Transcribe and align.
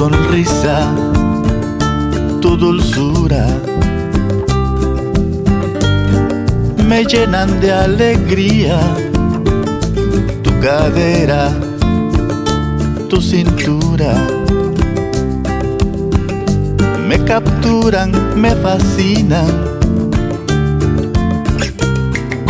sonrisa, 0.00 0.76
tu 2.40 2.56
dulzura. 2.56 3.44
Me 6.88 7.04
llenan 7.04 7.60
de 7.60 7.70
alegría, 7.70 8.78
tu 10.42 10.50
cadera, 10.64 11.52
tu 13.10 13.20
cintura. 13.20 14.14
Me 17.06 17.16
capturan, 17.30 18.10
me 18.40 18.52
fascinan 18.56 19.52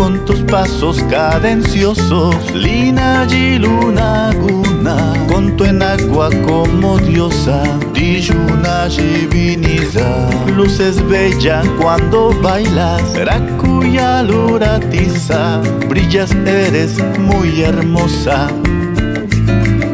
con 0.00 0.24
tus 0.24 0.40
pasos 0.44 1.02
cadenciosos, 1.10 2.34
lina 2.54 3.26
y 3.30 3.58
luna 3.58 4.30
guna, 4.32 4.96
con 5.30 5.54
tu 5.58 5.64
enagua 5.64 6.30
como 6.46 6.98
diosa, 6.98 7.62
dijuna 7.92 8.88
diviniza, 8.88 10.30
luces 10.56 11.06
bellas 11.06 11.66
cuando 11.78 12.32
bailas, 12.40 13.02
racuya 13.14 14.22
luratiza, 14.22 15.60
brillas 15.90 16.30
eres 16.46 16.96
muy 17.18 17.60
hermosa, 17.60 18.48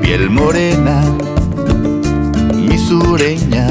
piel 0.03 0.31
morena, 0.31 1.03
mi 2.55 2.79
sureña 2.79 3.69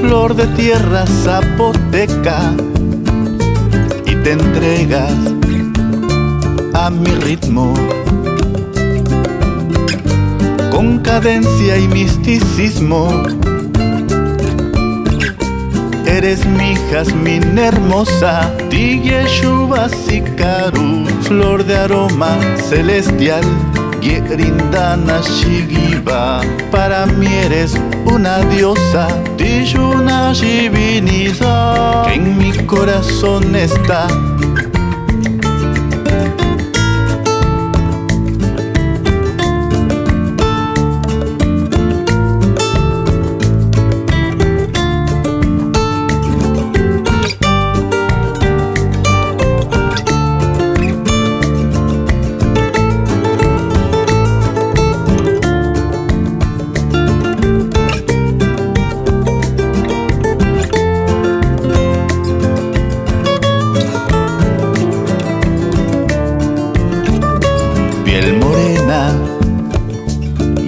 flor 0.00 0.34
de 0.34 0.46
tierra 0.56 1.04
zapoteca 1.06 2.54
te 4.24 4.32
entregas 4.32 5.12
a 6.72 6.88
mi 6.88 7.10
ritmo 7.26 7.74
con 10.70 10.98
cadencia 11.00 11.76
y 11.76 11.86
misticismo. 11.88 13.22
Eres 16.06 16.46
mi 16.46 16.74
jazmín 16.90 17.58
hermosa, 17.58 18.50
Shuba 19.26 19.90
Sikaru, 19.90 21.04
flor 21.22 21.62
de 21.64 21.76
aroma 21.76 22.38
celestial, 22.56 23.44
Gerindana 24.00 25.20
Shigiba. 25.20 26.40
Para 26.70 27.04
mí 27.04 27.28
eres 27.44 27.74
una 28.06 28.38
diosa, 28.46 29.06
Tijuna 29.36 30.32
mi 30.32 31.00
corazón 32.84 33.56
está 33.56 34.06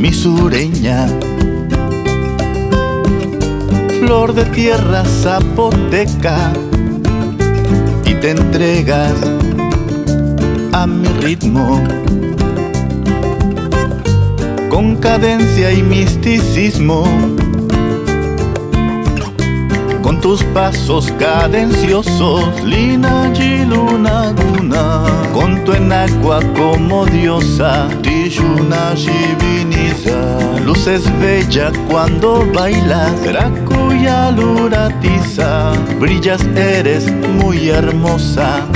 mi 0.07 0.13
sureña. 0.13 1.09
Flor 3.99 4.35
de 4.35 4.45
tierra 4.45 5.05
zapoteca. 5.05 6.53
Y 8.05 8.15
te 8.15 8.31
entregas 8.31 9.15
a 10.73 10.87
mi 10.87 11.09
ritmo. 11.25 11.83
Con 14.71 14.97
cadencia 14.97 15.73
y 15.73 15.83
misticismo. 15.83 17.03
Con 20.03 20.21
tus 20.21 20.45
pasos 20.55 21.13
cadenciosos, 21.19 22.63
lina 22.63 23.33
y 23.35 23.65
luna 23.65 24.33
guna, 24.41 24.76
enagua 26.07 26.41
como 26.55 27.07
diosa, 27.07 27.89
tijuna 28.03 28.95
shiviniza, 28.95 30.61
luces 30.65 31.05
bella 31.21 31.73
cuando 31.89 32.47
bailas, 32.53 33.15
racuya 33.33 34.31
luratiza, 34.31 35.73
brillas 35.99 36.43
eres 36.57 37.11
muy 37.13 37.71
hermosa. 37.71 38.67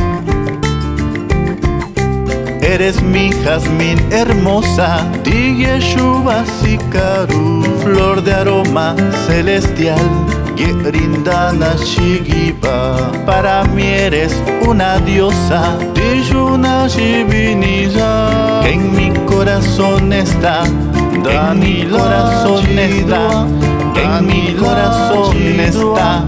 Eres 2.70 3.02
mi 3.02 3.32
jazmín 3.42 3.98
hermosa, 4.12 5.04
Shuba 5.24 6.44
Sikaru, 6.46 7.64
flor 7.82 8.22
de 8.22 8.32
aroma 8.32 8.94
celestial 9.26 9.98
Gerindana 10.56 11.74
Shigiba. 11.84 13.10
Para 13.26 13.64
mí 13.64 13.82
eres 13.82 14.32
una 14.68 14.98
diosa 14.98 15.76
Tijuna 15.94 16.86
Shibiniza 16.86 18.60
Que 18.62 18.74
en 18.74 18.94
mi 18.94 19.10
corazón 19.26 20.12
está 20.12 20.62
en 20.64 21.58
mi 21.58 21.84
corazón 21.86 22.78
está 22.78 23.46
En 23.96 24.26
mi 24.26 24.54
corazón 24.54 25.36
está 25.58 26.24